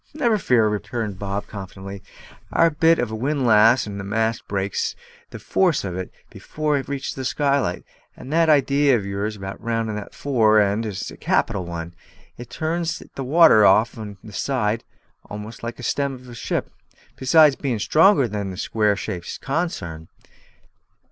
[0.15, 2.01] "Never fear," returned Bob confidently.
[2.51, 4.95] "Our bit of a windlass and the mast breaks
[5.29, 7.83] the force of it before it reaches the skylight.
[8.17, 11.17] And that idee of yours in having it rounded at the fore end is a
[11.17, 11.93] capital one;
[12.35, 14.83] it turns the water off each side
[15.29, 16.71] almost like the stem of a ship,
[17.15, 20.07] besides bein' stronger than a square shaped consarn.